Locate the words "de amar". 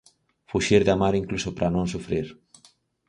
0.85-1.13